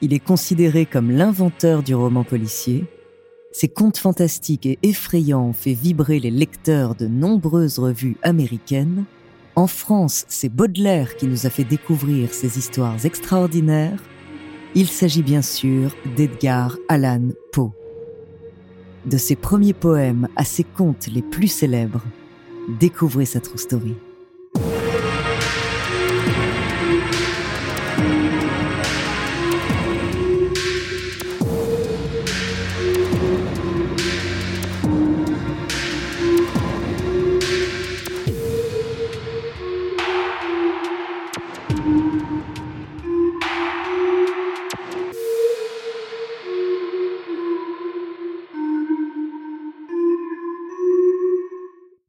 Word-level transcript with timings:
Il 0.00 0.12
est 0.12 0.20
considéré 0.20 0.86
comme 0.86 1.10
l'inventeur 1.10 1.82
du 1.82 1.94
roman 1.94 2.22
policier. 2.22 2.84
Ses 3.50 3.68
contes 3.68 3.98
fantastiques 3.98 4.66
et 4.66 4.78
effrayants 4.82 5.48
ont 5.48 5.52
fait 5.52 5.72
vibrer 5.72 6.20
les 6.20 6.30
lecteurs 6.30 6.94
de 6.94 7.08
nombreuses 7.08 7.80
revues 7.80 8.16
américaines. 8.22 9.04
En 9.56 9.66
France, 9.66 10.24
c'est 10.28 10.50
Baudelaire 10.50 11.16
qui 11.16 11.26
nous 11.26 11.46
a 11.46 11.50
fait 11.50 11.64
découvrir 11.64 12.32
ces 12.32 12.58
histoires 12.58 13.04
extraordinaires. 13.04 14.00
Il 14.76 14.86
s'agit 14.86 15.24
bien 15.24 15.42
sûr 15.42 15.96
d'Edgar 16.16 16.76
Allan 16.88 17.30
Poe. 17.50 17.72
De 19.04 19.16
ses 19.16 19.34
premiers 19.34 19.72
poèmes 19.72 20.28
à 20.36 20.44
ses 20.44 20.64
contes 20.64 21.08
les 21.12 21.22
plus 21.22 21.48
célèbres, 21.48 22.04
découvrez 22.78 23.24
sa 23.24 23.40
true 23.40 23.58
story. 23.58 23.96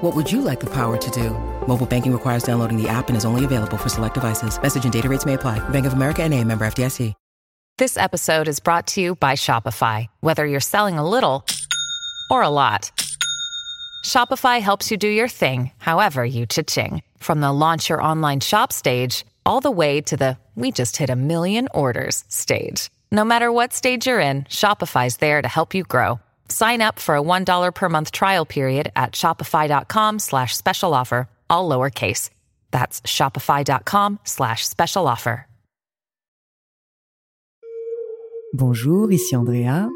What 0.00 0.14
would 0.14 0.30
you 0.30 0.40
like 0.42 0.60
the 0.60 0.70
power 0.70 0.96
to 0.96 1.10
do? 1.10 1.30
Mobile 1.66 1.86
banking 1.86 2.12
requires 2.12 2.42
downloading 2.42 2.80
the 2.80 2.88
app 2.88 3.08
and 3.08 3.16
is 3.16 3.24
only 3.24 3.44
available 3.44 3.76
for 3.76 3.88
select 3.88 4.14
devices. 4.14 4.60
Message 4.60 4.84
and 4.84 4.92
data 4.92 5.08
rates 5.08 5.24
may 5.24 5.34
apply. 5.34 5.66
Bank 5.70 5.86
of 5.86 5.92
America 5.92 6.22
and 6.24 6.34
a 6.34 6.42
member 6.42 6.66
FDIC. 6.66 7.14
This 7.78 7.96
episode 7.96 8.48
is 8.48 8.58
brought 8.58 8.88
to 8.88 9.00
you 9.00 9.14
by 9.14 9.34
Shopify. 9.34 10.08
Whether 10.18 10.44
you're 10.44 10.58
selling 10.58 10.98
a 10.98 11.08
little 11.08 11.46
or 12.28 12.42
a 12.42 12.48
lot, 12.48 12.90
Shopify 14.04 14.60
helps 14.60 14.90
you 14.90 14.96
do 14.96 15.06
your 15.06 15.28
thing, 15.28 15.70
however 15.78 16.24
you 16.24 16.44
cha-ching. 16.44 17.02
From 17.18 17.40
the 17.40 17.52
launch 17.52 17.88
your 17.88 18.02
online 18.02 18.40
shop 18.40 18.72
stage, 18.72 19.24
all 19.46 19.60
the 19.60 19.70
way 19.70 20.00
to 20.00 20.16
the 20.16 20.38
we 20.56 20.72
just 20.72 20.96
hit 20.96 21.08
a 21.08 21.14
million 21.14 21.68
orders 21.72 22.24
stage. 22.28 22.90
No 23.12 23.24
matter 23.24 23.52
what 23.52 23.72
stage 23.72 24.08
you're 24.08 24.18
in, 24.18 24.42
Shopify's 24.44 25.18
there 25.18 25.40
to 25.40 25.46
help 25.46 25.72
you 25.72 25.84
grow. 25.84 26.18
Sign 26.48 26.80
up 26.80 26.98
for 26.98 27.14
a 27.14 27.22
$1 27.22 27.74
per 27.74 27.88
month 27.88 28.12
trial 28.12 28.44
period 28.44 28.90
at 28.96 29.12
shopify.com 29.12 30.18
slash 30.18 30.56
special 30.56 30.94
offer, 30.94 31.28
all 31.48 31.68
lowercase. 31.68 32.30
That's 32.70 33.00
shopify.com 33.02 34.20
slash 34.24 34.66
special 34.66 35.06
offer. 35.06 35.44
Bonjour, 38.54 39.12
ici 39.12 39.36
Andrea. 39.36 39.90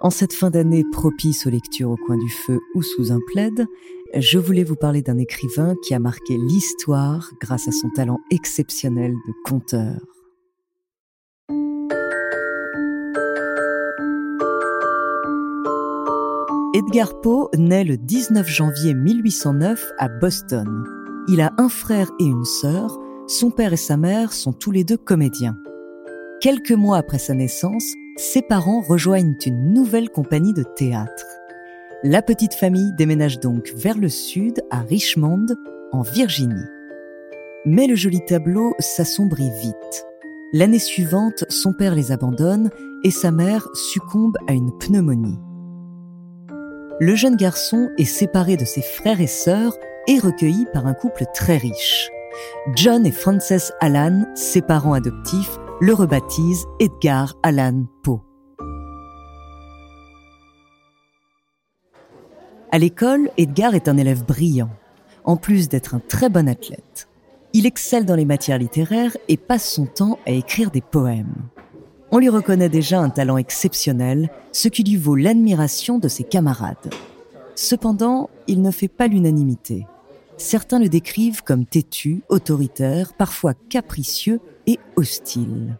En 0.00 0.08
cette 0.08 0.32
fin 0.32 0.48
d'année 0.48 0.82
propice 0.92 1.46
aux 1.46 1.50
lectures 1.50 1.90
au 1.90 1.96
coin 1.96 2.16
du 2.16 2.30
feu 2.30 2.58
ou 2.74 2.82
sous 2.82 3.12
un 3.12 3.18
plaid, 3.26 3.66
je 4.14 4.38
voulais 4.38 4.64
vous 4.64 4.76
parler 4.76 5.02
d'un 5.02 5.18
écrivain 5.18 5.74
qui 5.86 5.92
a 5.92 5.98
marqué 5.98 6.38
l'histoire 6.38 7.30
grâce 7.38 7.68
à 7.68 7.72
son 7.72 7.90
talent 7.90 8.18
exceptionnel 8.30 9.12
de 9.12 9.32
conteur. 9.44 10.00
Edgar 16.78 17.20
Poe 17.22 17.48
naît 17.56 17.82
le 17.82 17.96
19 17.96 18.46
janvier 18.46 18.94
1809 18.94 19.84
à 19.98 20.08
Boston. 20.08 20.84
Il 21.26 21.40
a 21.40 21.52
un 21.58 21.68
frère 21.68 22.08
et 22.20 22.24
une 22.24 22.44
sœur. 22.44 22.96
Son 23.26 23.50
père 23.50 23.72
et 23.72 23.76
sa 23.76 23.96
mère 23.96 24.32
sont 24.32 24.52
tous 24.52 24.70
les 24.70 24.84
deux 24.84 24.96
comédiens. 24.96 25.56
Quelques 26.40 26.70
mois 26.70 26.98
après 26.98 27.18
sa 27.18 27.34
naissance, 27.34 27.82
ses 28.16 28.42
parents 28.42 28.80
rejoignent 28.80 29.34
une 29.44 29.74
nouvelle 29.74 30.08
compagnie 30.08 30.52
de 30.52 30.62
théâtre. 30.62 31.26
La 32.04 32.22
petite 32.22 32.54
famille 32.54 32.92
déménage 32.96 33.40
donc 33.40 33.72
vers 33.74 33.98
le 33.98 34.08
sud, 34.08 34.62
à 34.70 34.78
Richmond, 34.78 35.46
en 35.90 36.02
Virginie. 36.02 36.54
Mais 37.66 37.88
le 37.88 37.96
joli 37.96 38.24
tableau 38.24 38.72
s'assombrit 38.78 39.50
vite. 39.62 40.06
L'année 40.52 40.78
suivante, 40.78 41.44
son 41.48 41.72
père 41.72 41.96
les 41.96 42.12
abandonne 42.12 42.70
et 43.02 43.10
sa 43.10 43.32
mère 43.32 43.66
succombe 43.74 44.36
à 44.46 44.52
une 44.52 44.70
pneumonie 44.78 45.40
le 47.00 47.14
jeune 47.14 47.36
garçon 47.36 47.90
est 47.96 48.04
séparé 48.04 48.56
de 48.56 48.64
ses 48.64 48.82
frères 48.82 49.20
et 49.20 49.28
sœurs 49.28 49.76
et 50.08 50.18
recueilli 50.18 50.66
par 50.72 50.86
un 50.86 50.94
couple 50.94 51.24
très 51.32 51.56
riche. 51.56 52.10
John 52.74 53.06
et 53.06 53.12
Frances 53.12 53.72
Allan, 53.80 54.24
ses 54.34 54.62
parents 54.62 54.94
adoptifs, 54.94 55.58
le 55.80 55.94
rebaptisent 55.94 56.66
Edgar 56.80 57.36
Allan 57.42 57.84
Poe. 58.02 58.20
À 62.70 62.78
l'école, 62.78 63.30
Edgar 63.36 63.74
est 63.74 63.88
un 63.88 63.96
élève 63.96 64.24
brillant, 64.24 64.70
en 65.24 65.36
plus 65.36 65.68
d'être 65.68 65.94
un 65.94 66.00
très 66.00 66.28
bon 66.28 66.48
athlète. 66.48 67.08
Il 67.54 67.64
excelle 67.64 68.04
dans 68.04 68.16
les 68.16 68.26
matières 68.26 68.58
littéraires 68.58 69.16
et 69.28 69.36
passe 69.36 69.72
son 69.72 69.86
temps 69.86 70.18
à 70.26 70.32
écrire 70.32 70.70
des 70.70 70.82
poèmes. 70.82 71.48
On 72.10 72.18
lui 72.18 72.30
reconnaît 72.30 72.70
déjà 72.70 73.00
un 73.00 73.10
talent 73.10 73.36
exceptionnel, 73.36 74.30
ce 74.52 74.68
qui 74.68 74.82
lui 74.82 74.96
vaut 74.96 75.16
l'admiration 75.16 75.98
de 75.98 76.08
ses 76.08 76.24
camarades. 76.24 76.90
Cependant, 77.54 78.30
il 78.46 78.62
ne 78.62 78.70
fait 78.70 78.88
pas 78.88 79.08
l'unanimité. 79.08 79.86
Certains 80.38 80.78
le 80.78 80.88
décrivent 80.88 81.42
comme 81.42 81.66
têtu, 81.66 82.22
autoritaire, 82.28 83.12
parfois 83.12 83.52
capricieux 83.54 84.40
et 84.66 84.78
hostile. 84.96 85.76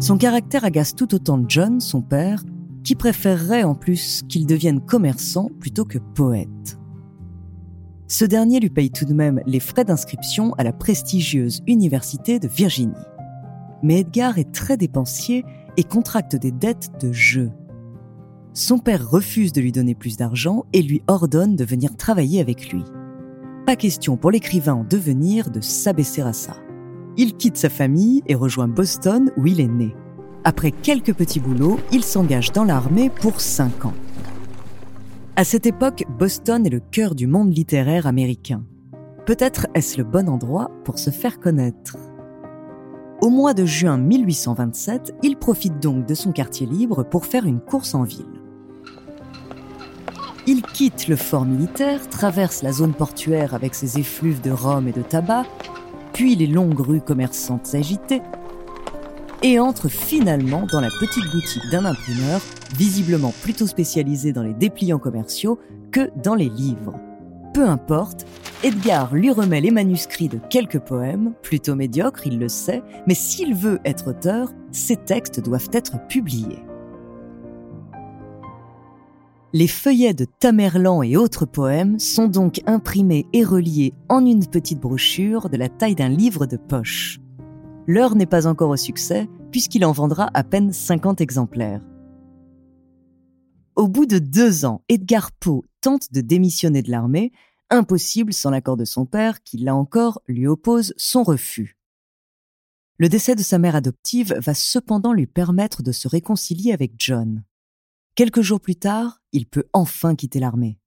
Son 0.00 0.18
caractère 0.18 0.64
agace 0.64 0.94
tout 0.94 1.14
autant 1.14 1.42
John, 1.48 1.80
son 1.80 2.02
père, 2.02 2.42
qui 2.84 2.94
préférerait 2.94 3.62
en 3.62 3.74
plus 3.74 4.22
qu'il 4.28 4.46
devienne 4.46 4.80
commerçant 4.80 5.48
plutôt 5.60 5.84
que 5.84 5.98
poète. 5.98 6.78
Ce 8.08 8.24
dernier 8.24 8.60
lui 8.60 8.70
paye 8.70 8.90
tout 8.90 9.04
de 9.04 9.14
même 9.14 9.40
les 9.46 9.58
frais 9.58 9.84
d'inscription 9.84 10.54
à 10.58 10.64
la 10.64 10.72
prestigieuse 10.72 11.62
Université 11.66 12.38
de 12.38 12.46
Virginie. 12.46 12.94
Mais 13.82 14.00
Edgar 14.00 14.38
est 14.38 14.52
très 14.52 14.76
dépensier 14.76 15.44
et 15.76 15.82
contracte 15.82 16.36
des 16.36 16.52
dettes 16.52 16.90
de 17.00 17.12
jeu. 17.12 17.50
Son 18.54 18.78
père 18.78 19.10
refuse 19.10 19.52
de 19.52 19.60
lui 19.60 19.72
donner 19.72 19.94
plus 19.94 20.16
d'argent 20.16 20.64
et 20.72 20.82
lui 20.82 21.02
ordonne 21.08 21.56
de 21.56 21.64
venir 21.64 21.96
travailler 21.96 22.40
avec 22.40 22.72
lui. 22.72 22.84
Pas 23.66 23.76
question 23.76 24.16
pour 24.16 24.30
l'écrivain 24.30 24.74
en 24.74 24.84
devenir 24.84 25.50
de 25.50 25.60
s'abaisser 25.60 26.22
à 26.22 26.32
ça. 26.32 26.56
Il 27.16 27.36
quitte 27.36 27.56
sa 27.56 27.68
famille 27.68 28.22
et 28.28 28.36
rejoint 28.36 28.68
Boston 28.68 29.32
où 29.36 29.46
il 29.46 29.60
est 29.60 29.66
né. 29.66 29.94
Après 30.44 30.70
quelques 30.70 31.12
petits 31.12 31.40
boulots, 31.40 31.80
il 31.90 32.04
s'engage 32.04 32.52
dans 32.52 32.64
l'armée 32.64 33.10
pour 33.10 33.40
5 33.40 33.86
ans. 33.86 33.94
À 35.38 35.44
cette 35.44 35.66
époque, 35.66 36.04
Boston 36.18 36.64
est 36.64 36.70
le 36.70 36.80
cœur 36.80 37.14
du 37.14 37.26
monde 37.26 37.54
littéraire 37.54 38.06
américain. 38.06 38.62
Peut-être 39.26 39.66
est-ce 39.74 39.98
le 39.98 40.04
bon 40.04 40.30
endroit 40.30 40.70
pour 40.82 40.98
se 40.98 41.10
faire 41.10 41.40
connaître. 41.40 41.98
Au 43.20 43.28
mois 43.28 43.52
de 43.52 43.66
juin 43.66 43.98
1827, 43.98 45.14
il 45.22 45.36
profite 45.36 45.78
donc 45.78 46.06
de 46.06 46.14
son 46.14 46.32
quartier 46.32 46.66
libre 46.66 47.02
pour 47.02 47.26
faire 47.26 47.44
une 47.44 47.60
course 47.60 47.94
en 47.94 48.04
ville. 48.04 48.24
Il 50.46 50.62
quitte 50.62 51.06
le 51.06 51.16
fort 51.16 51.44
militaire, 51.44 52.08
traverse 52.08 52.62
la 52.62 52.72
zone 52.72 52.94
portuaire 52.94 53.52
avec 53.52 53.74
ses 53.74 53.98
effluves 53.98 54.40
de 54.40 54.52
rhum 54.52 54.88
et 54.88 54.92
de 54.92 55.02
tabac, 55.02 55.44
puis 56.14 56.34
les 56.34 56.46
longues 56.46 56.80
rues 56.80 57.02
commerçantes 57.02 57.74
agitées, 57.74 58.22
et 59.42 59.58
entre 59.58 59.88
finalement 59.88 60.66
dans 60.70 60.80
la 60.80 60.90
petite 61.00 61.30
boutique 61.32 61.68
d'un 61.70 61.84
imprimeur, 61.84 62.40
visiblement 62.76 63.32
plutôt 63.42 63.66
spécialisé 63.66 64.32
dans 64.32 64.42
les 64.42 64.54
dépliants 64.54 64.98
commerciaux 64.98 65.58
que 65.92 66.10
dans 66.22 66.34
les 66.34 66.48
livres. 66.48 66.94
Peu 67.54 67.66
importe, 67.66 68.26
Edgar 68.62 69.14
lui 69.14 69.30
remet 69.30 69.60
les 69.60 69.70
manuscrits 69.70 70.28
de 70.28 70.38
quelques 70.50 70.80
poèmes, 70.80 71.32
plutôt 71.42 71.74
médiocres, 71.74 72.26
il 72.26 72.38
le 72.38 72.48
sait, 72.48 72.82
mais 73.06 73.14
s'il 73.14 73.54
veut 73.54 73.80
être 73.84 74.08
auteur, 74.08 74.52
ses 74.72 74.96
textes 74.96 75.40
doivent 75.40 75.70
être 75.72 76.06
publiés. 76.06 76.62
Les 79.52 79.68
feuillets 79.68 80.12
de 80.12 80.26
Tamerlan 80.26 81.02
et 81.02 81.16
autres 81.16 81.46
poèmes 81.46 81.98
sont 81.98 82.26
donc 82.26 82.60
imprimés 82.66 83.26
et 83.32 83.42
reliés 83.42 83.94
en 84.10 84.26
une 84.26 84.46
petite 84.46 84.80
brochure 84.80 85.48
de 85.48 85.56
la 85.56 85.70
taille 85.70 85.94
d'un 85.94 86.10
livre 86.10 86.44
de 86.44 86.58
poche. 86.58 87.20
L'heure 87.86 88.14
n'est 88.14 88.26
pas 88.26 88.46
encore 88.46 88.70
au 88.70 88.76
succès 88.76 89.28
puisqu'il 89.50 89.84
en 89.84 89.92
vendra 89.92 90.30
à 90.34 90.44
peine 90.44 90.72
50 90.72 91.20
exemplaires. 91.20 91.82
Au 93.74 93.88
bout 93.88 94.06
de 94.06 94.18
deux 94.18 94.64
ans, 94.64 94.82
Edgar 94.88 95.32
Poe 95.32 95.62
tente 95.80 96.12
de 96.12 96.20
démissionner 96.20 96.82
de 96.82 96.90
l'armée, 96.90 97.32
impossible 97.70 98.32
sans 98.32 98.50
l'accord 98.50 98.76
de 98.76 98.84
son 98.84 99.06
père 99.06 99.42
qui, 99.42 99.58
là 99.58 99.74
encore, 99.74 100.22
lui 100.26 100.46
oppose 100.46 100.94
son 100.96 101.22
refus. 101.22 101.76
Le 102.98 103.10
décès 103.10 103.34
de 103.34 103.42
sa 103.42 103.58
mère 103.58 103.76
adoptive 103.76 104.34
va 104.38 104.54
cependant 104.54 105.12
lui 105.12 105.26
permettre 105.26 105.82
de 105.82 105.92
se 105.92 106.08
réconcilier 106.08 106.72
avec 106.72 106.94
John. 106.96 107.44
Quelques 108.14 108.40
jours 108.40 108.60
plus 108.60 108.76
tard, 108.76 109.20
il 109.32 109.46
peut 109.46 109.64
enfin 109.74 110.14
quitter 110.14 110.40
l'armée. 110.40 110.78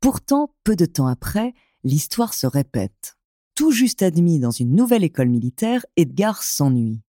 Pourtant, 0.00 0.54
peu 0.64 0.76
de 0.76 0.84
temps 0.84 1.06
après, 1.06 1.54
l'histoire 1.82 2.34
se 2.34 2.46
répète. 2.46 3.13
Tout 3.54 3.70
juste 3.70 4.02
admis 4.02 4.40
dans 4.40 4.50
une 4.50 4.74
nouvelle 4.74 5.04
école 5.04 5.28
militaire, 5.28 5.86
Edgar 5.96 6.42
s'ennuie. 6.42 7.02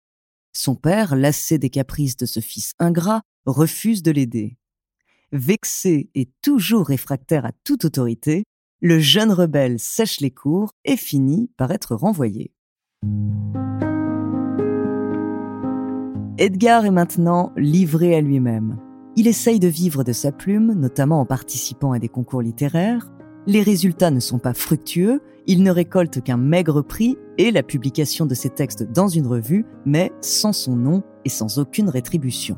Son 0.52 0.75
père, 0.75 1.17
lassé 1.17 1.56
des 1.56 1.70
caprices 1.70 2.19
de 2.19 2.26
ce 2.26 2.41
fils 2.41 2.75
ingrat, 2.79 3.23
refuse 3.46 4.02
de 4.02 4.11
l'aider. 4.11 4.58
Vexé 5.32 6.11
et 6.14 6.29
toujours 6.43 6.87
réfractaire 6.87 7.46
à 7.46 7.52
toute 7.64 7.87
autorité, 7.87 8.44
le 8.82 8.99
jeune 8.99 9.32
rebelle 9.32 9.81
sèche 9.81 10.20
les 10.20 10.31
cours 10.31 10.73
et 10.85 10.99
finit 10.99 11.50
par 11.56 11.70
être 11.70 11.94
renvoyé. 11.94 12.52
Edgar 16.37 16.85
est 16.85 16.90
maintenant 16.90 17.52
livré 17.56 18.14
à 18.14 18.20
lui-même. 18.20 18.79
Il 19.17 19.29
essaye 19.29 19.61
de 19.61 19.69
vivre 19.69 20.05
de 20.05 20.12
sa 20.12 20.31
plume, 20.31 20.75
notamment 20.75 21.20
en 21.20 21.26
participant 21.26 21.93
à 21.93 21.99
des 21.99 22.08
concours 22.08 22.43
littéraires. 22.43 23.11
Les 23.46 23.62
résultats 23.62 24.11
ne 24.11 24.20
sont 24.20 24.38
pas 24.38 24.55
fructueux, 24.55 25.20
il 25.46 25.62
ne 25.62 25.70
récolte 25.70 26.23
qu'un 26.23 26.38
maigre 26.38 26.81
prix 26.81 27.19
et 27.37 27.50
la 27.50 27.62
publication 27.62 28.25
de 28.25 28.35
ses 28.35 28.49
textes 28.49 28.91
dans 28.91 29.08
une 29.08 29.26
revue, 29.26 29.67
mais 29.85 30.12
sans 30.23 30.55
son 30.55 30.76
nom 30.76 31.02
et 31.26 31.29
sans 31.29 31.58
aucune 31.58 31.91
rétribution. 31.91 32.56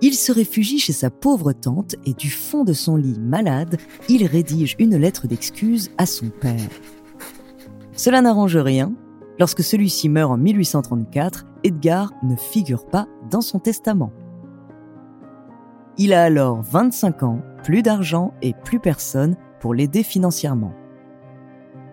Il 0.00 0.14
se 0.14 0.32
réfugie 0.32 0.78
chez 0.78 0.92
sa 0.92 1.10
pauvre 1.10 1.52
tante 1.52 1.96
et 2.06 2.14
du 2.14 2.30
fond 2.30 2.64
de 2.64 2.72
son 2.72 2.96
lit 2.96 3.18
malade, 3.18 3.78
il 4.08 4.24
rédige 4.26 4.76
une 4.78 4.96
lettre 4.96 5.26
d'excuse 5.26 5.90
à 5.98 6.06
son 6.06 6.30
père. 6.30 6.70
Cela 7.92 8.22
n'arrange 8.22 8.56
rien. 8.56 8.94
Lorsque 9.38 9.62
celui-ci 9.62 10.08
meurt 10.08 10.30
en 10.30 10.38
1834, 10.38 11.46
Edgar 11.64 12.12
ne 12.22 12.36
figure 12.36 12.86
pas 12.86 13.08
dans 13.30 13.40
son 13.40 13.58
testament. 13.58 14.12
Il 15.98 16.14
a 16.14 16.22
alors 16.22 16.62
25 16.62 17.22
ans, 17.24 17.42
plus 17.62 17.82
d'argent 17.82 18.32
et 18.40 18.54
plus 18.64 18.80
personne 18.80 19.36
pour 19.60 19.74
l'aider 19.74 20.02
financièrement. 20.02 20.72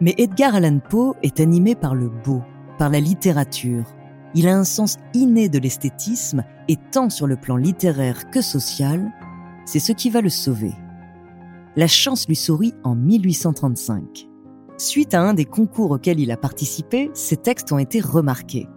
Mais 0.02 0.16
Edgar 0.18 0.56
Allan 0.56 0.80
Poe 0.80 1.16
est 1.22 1.40
animé 1.40 1.75
par 1.75 1.96
le 1.96 2.10
beau, 2.10 2.42
par 2.78 2.90
la 2.90 3.00
littérature. 3.00 3.86
Il 4.34 4.48
a 4.48 4.58
un 4.58 4.64
sens 4.64 4.98
inné 5.14 5.50
de 5.50 5.60
l'esthétisme 5.60 6.44
et 6.68 6.78
tant 6.92 7.10
sur 7.10 7.28
le 7.28 7.36
plan 7.36 7.56
littéraire 7.56 8.30
que 8.30 8.42
social, 8.42 9.12
c'est 9.66 9.80
ce 9.80 9.92
qui 9.92 10.10
va 10.10 10.22
le 10.22 10.30
sauver. 10.30 10.74
La 11.75 11.88
chance 11.88 12.28
lui 12.28 12.36
sourit 12.36 12.74
en 12.84 12.96
1835. 12.96 14.28
Suite 14.78 15.14
à 15.14 15.22
un 15.22 15.34
des 15.34 15.46
concours 15.46 15.92
auxquels 15.92 16.19
il 16.19 16.31
a 16.31 16.38
participé, 16.38 17.10
ses 17.14 17.38
textes 17.38 17.72
ont 17.72 17.80
été 17.80 18.00
remarqués. 18.00 18.68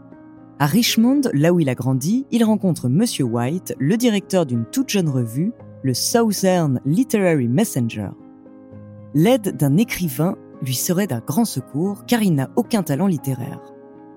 À 0.59 0.67
Richmond, 0.67 1.23
là 1.33 1.53
où 1.53 1.61
il 1.61 1.69
a 1.69 1.75
grandi, 1.75 2.27
il 2.31 2.45
rencontre 2.45 2.89
Monsieur 2.89 3.25
White, 3.25 3.75
le 3.79 3.97
directeur 3.97 4.45
d'une 4.45 4.67
toute 4.67 4.91
jeune 4.91 5.09
revue, 5.09 5.53
le 5.83 5.95
Southern 5.95 6.81
Literary 6.85 7.49
Messenger. 7.49 8.11
L'aide 9.15 9.57
d'un 9.57 9.77
écrivain 9.77 10.37
lui 10.63 10.75
serait 10.75 11.07
d'un 11.07 11.21
grand 11.21 11.45
secours 11.45 12.05
car 12.07 12.23
il 12.23 12.35
n'a 12.35 12.51
aucun 12.57 12.83
talent 12.83 13.07
littéraire. 13.07 13.61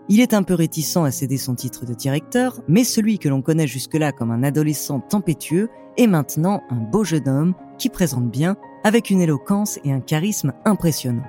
Il 0.09 0.19
est 0.19 0.33
un 0.33 0.43
peu 0.43 0.53
réticent 0.53 0.97
à 0.97 1.11
céder 1.11 1.37
son 1.37 1.55
titre 1.55 1.85
de 1.85 1.93
directeur, 1.93 2.61
mais 2.67 2.83
celui 2.83 3.17
que 3.19 3.29
l'on 3.29 3.41
connaît 3.41 3.67
jusque-là 3.67 4.11
comme 4.11 4.31
un 4.31 4.43
adolescent 4.43 4.99
tempétueux 4.99 5.69
est 5.97 6.07
maintenant 6.07 6.61
un 6.69 6.75
beau 6.75 7.03
jeune 7.03 7.27
homme 7.27 7.53
qui 7.77 7.89
présente 7.89 8.29
bien, 8.29 8.57
avec 8.83 9.09
une 9.09 9.21
éloquence 9.21 9.79
et 9.85 9.93
un 9.93 10.01
charisme 10.01 10.53
impressionnants. 10.65 11.23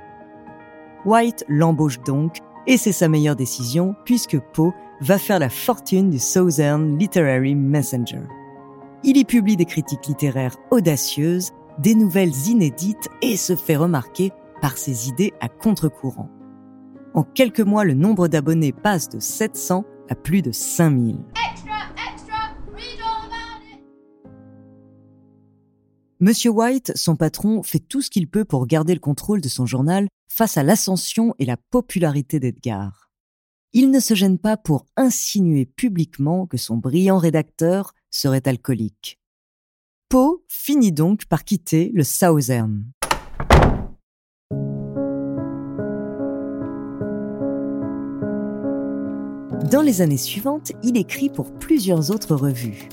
White 1.05 1.45
l'embauche 1.49 2.03
donc, 2.03 2.39
et 2.67 2.77
c'est 2.77 2.93
sa 2.93 3.09
meilleure 3.09 3.37
décision 3.37 3.95
puisque 4.05 4.39
Poe 4.39 4.73
va 5.01 5.19
faire 5.19 5.39
la 5.39 5.51
fortune 5.51 6.11
du 6.11 6.19
Southern 6.19 6.99
Literary 6.99 7.55
Messenger. 7.55 8.23
Il 9.05 9.17
y 9.17 9.25
publie 9.25 9.57
des 9.57 9.67
critiques 9.67 10.07
littéraires 10.07 10.57
audacieuses, 10.71 11.53
des 11.79 11.95
nouvelles 11.95 12.35
inédites 12.49 13.09
et 13.23 13.37
se 13.37 13.57
fait 13.57 13.77
remarquer 13.77 14.33
par 14.61 14.79
ses 14.79 15.09
idées 15.09 15.33
à 15.41 15.49
contre-courant. 15.49 16.31
En 17.15 17.23
quelques 17.23 17.61
mois, 17.61 17.85
le 17.85 17.95
nombre 17.95 18.29
d'abonnés 18.29 18.73
passe 18.73 19.09
de 19.09 19.21
700 19.21 19.85
à 20.09 20.15
plus 20.15 20.43
de 20.43 20.53
5000. 20.53 21.19
Monsieur 26.21 26.51
White, 26.51 26.93
son 26.97 27.17
patron, 27.17 27.63
fait 27.63 27.81
tout 27.81 28.01
ce 28.01 28.09
qu'il 28.09 28.29
peut 28.29 28.45
pour 28.45 28.67
garder 28.67 28.95
le 28.95 29.01
contrôle 29.01 29.41
de 29.41 29.49
son 29.49 29.67
journal 29.67 30.09
face 30.29 30.57
à 30.57 30.63
l'ascension 30.63 31.35
et 31.39 31.45
la 31.45 31.57
popularité 31.57 32.41
d'Edgar. 32.41 33.11
Il 33.73 33.91
ne 33.91 34.01
se 34.01 34.15
gêne 34.15 34.39
pas 34.39 34.57
pour 34.57 34.87
insinuer 34.97 35.67
publiquement 35.67 36.47
que 36.47 36.57
son 36.57 36.77
brillant 36.77 37.19
rédacteur 37.19 37.93
serait 38.11 38.47
alcoolique. 38.49 39.19
Poe 40.15 40.45
finit 40.47 40.93
donc 40.93 41.25
par 41.25 41.43
quitter 41.43 41.91
le 41.93 42.05
Southern. 42.05 42.85
Dans 49.73 49.83
les 49.83 50.03
années 50.03 50.17
suivantes, 50.17 50.71
il 50.85 50.97
écrit 50.97 51.31
pour 51.31 51.53
plusieurs 51.53 52.13
autres 52.13 52.37
revues. 52.37 52.89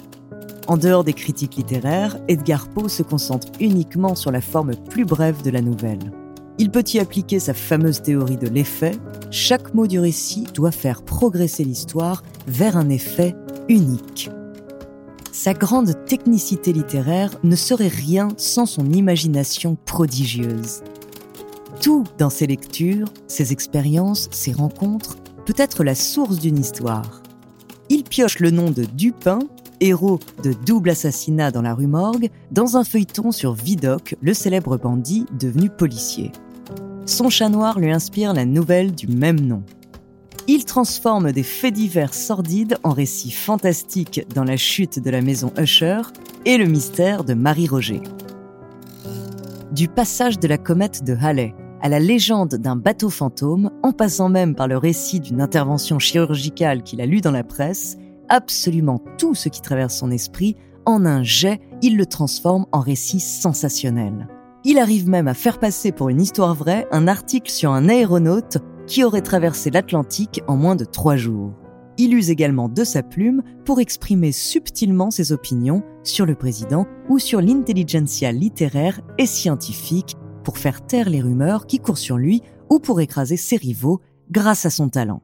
En 0.66 0.78
dehors 0.78 1.04
des 1.04 1.14
critiques 1.14 1.58
littéraires, 1.58 2.18
Edgar 2.28 2.68
Poe 2.70 2.90
se 2.90 3.04
concentre 3.04 3.50
uniquement 3.60 4.16
sur 4.16 4.32
la 4.32 4.42
forme 4.42 4.76
plus 4.90 5.06
brève 5.06 5.44
de 5.44 5.52
la 5.52 5.62
nouvelle. 5.62 6.12
Il 6.58 6.72
peut 6.72 6.86
y 6.92 6.98
appliquer 6.98 7.38
sa 7.38 7.54
fameuse 7.54 8.02
théorie 8.02 8.38
de 8.38 8.48
l'effet. 8.48 8.94
Chaque 9.30 9.76
mot 9.76 9.86
du 9.86 10.00
récit 10.00 10.46
doit 10.56 10.72
faire 10.72 11.04
progresser 11.04 11.66
l'histoire 11.66 12.24
vers 12.48 12.78
un 12.78 12.90
effet 12.90 13.36
unique. 13.70 14.32
Sa 15.32 15.54
grande 15.54 15.96
technicité 16.06 16.74
littéraire 16.74 17.32
ne 17.44 17.56
serait 17.56 17.88
rien 17.88 18.28
sans 18.36 18.66
son 18.66 18.92
imagination 18.92 19.78
prodigieuse. 19.86 20.84
Tout 21.82 22.04
dans 22.18 22.30
ses 22.30 22.48
lectures, 22.48 23.08
ses 23.28 23.54
expériences, 23.54 24.28
ses 24.32 24.52
rencontres 24.52 25.18
peut 25.46 25.56
être 25.56 25.86
la 25.86 25.96
source 25.96 26.38
d'une 26.38 26.60
histoire. 26.60 27.24
Il 27.90 28.04
pioche 28.04 28.40
le 28.40 28.52
nom 28.52 28.72
de 28.72 28.84
Dupin, 28.84 29.40
héros 29.80 30.20
de 30.44 30.54
double 30.54 30.90
assassinat 30.90 31.52
dans 31.52 31.62
la 31.62 31.74
rue 31.74 31.88
Morgue, 31.88 32.30
dans 32.52 32.76
un 32.76 32.84
feuilleton 32.84 33.32
sur 33.32 33.54
Vidocq, 33.54 34.16
le 34.22 34.34
célèbre 34.34 34.78
bandit 34.78 35.26
devenu 35.40 35.70
policier. 35.70 36.32
Son 37.06 37.30
chat 37.30 37.50
noir 37.50 37.80
lui 37.80 37.92
inspire 37.92 38.34
la 38.34 38.46
nouvelle 38.46 38.94
du 38.94 39.08
même 39.08 39.40
nom. 39.40 39.64
Il 40.48 40.66
transforme 40.66 41.32
des 41.32 41.44
faits 41.44 41.74
divers 41.74 42.14
sordides 42.14 42.78
en 42.84 42.92
récits 42.92 43.32
fantastiques 43.32 44.26
dans 44.34 44.44
la 44.44 44.58
chute 44.58 45.00
de 45.00 45.10
la 45.10 45.22
maison 45.22 45.54
Usher 45.58 46.02
et 46.46 46.58
le 46.58 46.66
mystère 46.66 47.24
de 47.24 47.34
Marie 47.34 47.68
Roger. 47.68 48.02
Du 49.72 49.88
passage 49.88 50.40
de 50.40 50.48
la 50.48 50.58
comète 50.58 51.04
de 51.04 51.16
Halley 51.16 51.54
à 51.82 51.90
la 51.90 52.00
légende 52.00 52.56
d'un 52.56 52.76
bateau 52.76 53.10
fantôme, 53.10 53.72
en 53.82 53.92
passant 53.92 54.30
même 54.30 54.56
par 54.56 54.68
le 54.68 54.78
récit 54.78 55.20
d'une 55.20 55.42
intervention 55.42 56.00
chirurgicale 56.00 56.84
qu'il 56.84 57.02
a 57.02 57.06
lue 57.06 57.22
dans 57.22 57.32
la 57.32 57.44
presse, 57.44 57.98
absolument 58.30 59.02
tout 59.18 59.34
ce 59.34 59.50
qui 59.50 59.62
traverse 59.62 59.96
son 59.96 60.12
esprit, 60.12 60.56
en 60.86 61.06
un 61.06 61.24
jet, 61.24 61.60
il 61.82 61.98
le 61.98 62.06
transforme 62.06 62.66
en 62.72 62.80
récit 62.80 63.20
sensationnel. 63.20 64.28
Il 64.64 64.78
arrive 64.78 65.10
même 65.10 65.28
à 65.28 65.34
faire 65.34 65.60
passer 65.60 65.92
pour 65.92 66.10
une 66.10 66.22
histoire 66.22 66.54
vraie 66.54 66.88
un 66.92 67.08
article 67.08 67.52
sur 67.52 67.72
un 67.72 67.90
aéronaute 67.90 68.60
qui 68.92 69.06
aurait 69.06 69.22
traversé 69.22 69.72
l'Atlantique 69.72 70.42
en 70.50 70.58
moins 70.58 70.76
de 70.76 70.84
trois 70.84 71.16
jours. 71.16 71.54
Il 71.98 72.14
use 72.14 72.30
également 72.30 72.68
de 72.68 72.84
sa 72.84 73.04
plume 73.04 73.42
pour 73.64 73.80
exprimer 73.80 74.34
subtilement 74.34 75.12
ses 75.12 75.32
opinions 75.32 75.82
sur 76.04 76.26
le 76.26 76.36
président 76.36 76.86
ou 77.08 77.18
sur 77.18 77.40
l'intelligentsia 77.40 78.34
littéraire 78.34 79.00
et 79.18 79.26
scientifique 79.26 80.18
pour 80.44 80.58
faire 80.58 80.86
taire 80.86 81.10
les 81.10 81.22
rumeurs 81.22 81.68
qui 81.68 81.80
courent 81.80 81.98
sur 81.98 82.18
lui 82.18 82.42
ou 82.70 82.80
pour 82.80 83.00
écraser 83.00 83.38
ses 83.38 83.56
rivaux 83.56 84.02
grâce 84.30 84.66
à 84.66 84.70
son 84.70 84.90
talent. 84.90 85.24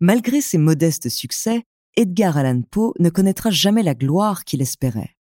Malgré 0.00 0.40
ses 0.40 0.58
modestes 0.58 1.10
succès, 1.10 1.62
Edgar 1.96 2.36
Allan 2.36 2.62
Poe 2.68 2.92
ne 2.98 3.08
connaîtra 3.08 3.50
jamais 3.50 3.84
la 3.84 3.94
gloire 3.94 4.42
qu'il 4.44 4.62
espérait. 4.62 5.14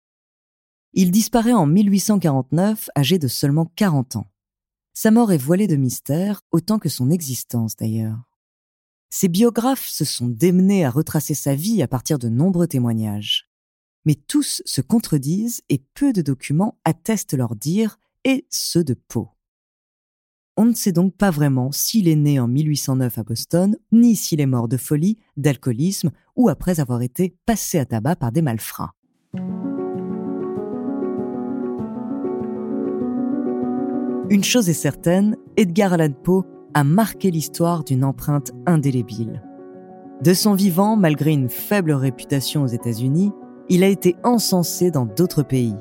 Il 0.93 1.11
disparaît 1.11 1.51
en 1.51 1.65
1849, 1.65 2.89
âgé 2.97 3.19
de 3.19 3.27
seulement 3.27 3.69
40 3.75 4.15
ans. 4.15 4.30
Sa 4.93 5.11
mort 5.11 5.31
est 5.31 5.37
voilée 5.37 5.67
de 5.67 5.75
mystère, 5.75 6.41
autant 6.51 6.79
que 6.79 6.89
son 6.89 7.09
existence 7.09 7.75
d'ailleurs. 7.75 8.19
Ses 9.09 9.27
biographes 9.27 9.87
se 9.87 10.05
sont 10.05 10.27
démenés 10.27 10.85
à 10.85 10.89
retracer 10.89 11.33
sa 11.33 11.55
vie 11.55 11.81
à 11.81 11.87
partir 11.87 12.19
de 12.19 12.29
nombreux 12.29 12.67
témoignages 12.67 13.51
mais 14.05 14.15
tous 14.15 14.61
se 14.65 14.81
contredisent 14.81 15.61
et 15.69 15.83
peu 15.93 16.13
de 16.13 16.21
documents 16.21 16.79
attestent 16.85 17.33
leur 17.33 17.55
dire 17.55 17.99
et 18.23 18.45
ceux 18.49 18.83
de 18.83 18.93
Poe. 18.93 19.29
On 20.57 20.65
ne 20.65 20.73
sait 20.73 20.91
donc 20.91 21.15
pas 21.15 21.31
vraiment 21.31 21.71
s'il 21.71 22.07
est 22.07 22.15
né 22.15 22.39
en 22.39 22.47
1809 22.47 23.17
à 23.17 23.23
Boston, 23.23 23.77
ni 23.91 24.15
s'il 24.15 24.41
est 24.41 24.45
mort 24.45 24.67
de 24.67 24.77
folie, 24.77 25.17
d'alcoolisme 25.37 26.11
ou 26.35 26.49
après 26.49 26.79
avoir 26.79 27.01
été 27.01 27.35
passé 27.45 27.79
à 27.79 27.85
tabac 27.85 28.17
par 28.17 28.31
des 28.31 28.41
malfrats. 28.41 28.93
Une 34.31 34.45
chose 34.45 34.69
est 34.69 34.73
certaine, 34.73 35.35
Edgar 35.57 35.91
Allan 35.91 36.13
Poe 36.23 36.45
a 36.73 36.85
marqué 36.85 37.31
l'histoire 37.31 37.83
d'une 37.83 38.05
empreinte 38.05 38.53
indélébile. 38.65 39.43
De 40.23 40.33
son 40.33 40.53
vivant, 40.53 40.95
malgré 40.95 41.31
une 41.31 41.49
faible 41.49 41.91
réputation 41.91 42.63
aux 42.63 42.67
États-Unis, 42.67 43.33
il 43.67 43.83
a 43.83 43.89
été 43.89 44.15
encensé 44.23 44.89
dans 44.89 45.05
d'autres 45.05 45.43
pays, 45.43 45.75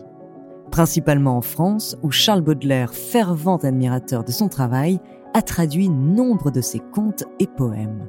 principalement 0.73 1.37
en 1.37 1.43
France, 1.43 1.97
où 2.03 2.11
Charles 2.11 2.41
Baudelaire, 2.41 2.93
fervent 2.93 3.59
admirateur 3.59 4.25
de 4.25 4.33
son 4.33 4.49
travail, 4.49 4.99
a 5.33 5.43
traduit 5.43 5.89
nombre 5.89 6.51
de 6.51 6.61
ses 6.61 6.81
contes 6.81 7.23
et 7.39 7.47
poèmes. 7.47 8.09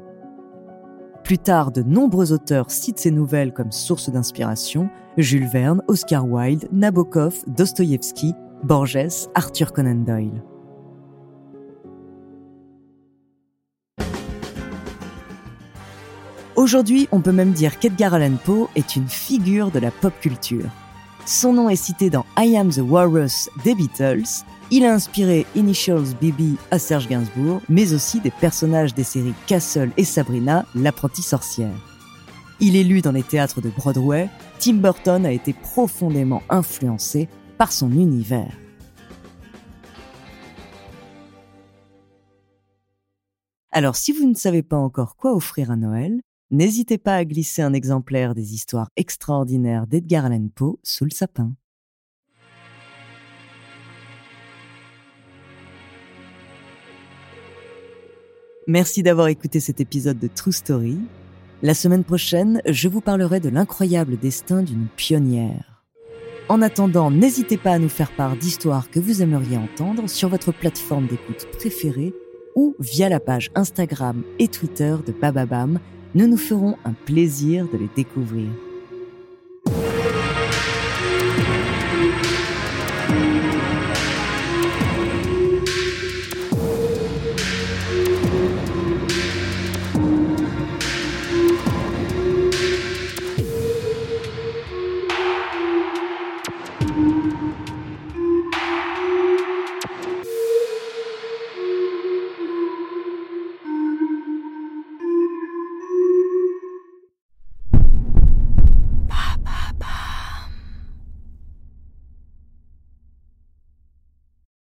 Plus 1.24 1.38
tard, 1.38 1.72
de 1.72 1.84
nombreux 1.84 2.34
auteurs 2.34 2.72
citent 2.72 2.98
ses 2.98 3.12
nouvelles 3.12 3.54
comme 3.54 3.72
source 3.72 4.10
d'inspiration, 4.10 4.90
Jules 5.18 5.46
Verne, 5.46 5.84
Oscar 5.88 6.28
Wilde, 6.28 6.68
Nabokov, 6.72 7.44
Dostoïevski, 7.46 8.34
Borges, 8.64 9.28
Arthur 9.34 9.74
Conan 9.74 10.04
Doyle. 10.06 10.44
Aujourd'hui, 16.56 17.08
on 17.12 17.22
peut 17.22 17.32
même 17.32 17.54
dire 17.54 17.80
qu'Edgar 17.80 18.14
Allan 18.14 18.36
Poe 18.44 18.70
est 18.76 18.96
une 18.96 19.08
figure 19.08 19.72
de 19.72 19.80
la 19.80 19.90
pop 19.90 20.14
culture. 20.22 20.70
Son 21.26 21.54
nom 21.54 21.70
est 21.70 21.76
cité 21.76 22.12
dans 22.12 22.26
I 22.38 22.56
Am 22.56 22.70
the 22.70 22.82
Walrus 22.88 23.50
des 23.64 23.74
Beatles. 23.74 24.44
Il 24.70 24.86
a 24.86 24.94
inspiré 24.94 25.48
Initials 25.56 26.14
BB 26.22 26.58
à 26.70 26.78
Serge 26.78 27.08
Gainsbourg, 27.08 27.62
mais 27.68 27.94
aussi 27.94 28.20
des 28.20 28.32
personnages 28.32 28.94
des 28.94 29.04
séries 29.04 29.34
Castle 29.48 29.90
et 29.98 30.04
Sabrina, 30.04 30.66
l'apprentie 30.76 31.24
sorcière. 31.24 31.74
Il 32.60 32.76
est 32.76 32.84
lu 32.84 33.02
dans 33.02 33.12
les 33.12 33.24
théâtres 33.24 33.60
de 33.60 33.70
Broadway. 33.70 34.30
Tim 34.60 34.74
Burton 34.74 35.26
a 35.26 35.32
été 35.32 35.54
profondément 35.54 36.44
influencé 36.48 37.28
par 37.62 37.72
son 37.72 37.92
univers. 37.92 38.58
Alors 43.72 43.96
si 43.96 44.14
vous 44.14 44.28
ne 44.28 44.34
savez 44.34 44.64
pas 44.64 44.78
encore 44.78 45.16
quoi 45.16 45.36
offrir 45.36 45.70
à 45.70 45.76
Noël, 45.76 46.22
N'hésitez 46.50 46.98
pas 46.98 47.16
à 47.16 47.24
glisser 47.24 47.62
un 47.62 47.74
exemplaire 47.74 48.34
des 48.34 48.56
histoires 48.56 48.90
extraordinaires 48.98 49.86
d'Edgar 49.86 50.26
Allan 50.26 50.48
Poe 50.54 50.80
sous 50.82 51.06
le 51.06 51.12
sapin. 51.12 51.54
Merci 58.68 59.04
d'avoir 59.04 59.28
écouté 59.28 59.60
cet 59.60 59.80
épisode 59.80 60.18
de 60.18 60.28
True 60.28 60.52
Story. 60.52 60.98
La 61.62 61.76
semaine 61.76 62.04
prochaine, 62.04 62.64
je 62.66 62.90
vous 62.90 63.02
parlerai 63.02 63.40
de 63.40 63.50
l'incroyable 63.50 64.18
destin 64.18 64.64
d'une 64.64 64.88
pionnière. 64.88 65.71
En 66.52 66.62
attendant, 66.62 67.12
n'hésitez 67.12 67.56
pas 67.56 67.72
à 67.72 67.80
nous 67.80 67.88
faire 67.88 68.12
part 68.12 68.36
d'histoires 68.36 68.90
que 68.92 69.00
vous 69.00 69.22
aimeriez 69.22 69.56
entendre 69.56 70.10
sur 70.10 70.28
votre 70.28 70.52
plateforme 70.52 71.08
d'écoute 71.08 71.48
préférée 71.58 72.14
ou 72.58 72.76
via 72.78 73.08
la 73.08 73.22
page 73.22 73.52
Instagram 73.56 74.22
et 74.38 74.50
Twitter 74.50 74.98
de 75.08 75.14
Bababam 75.14 75.80
nous 76.14 76.28
nous 76.28 76.36
ferons 76.36 76.76
un 76.84 76.92
plaisir 76.92 77.70
de 77.72 77.78
les 77.78 77.90
découvrir. 77.96 78.50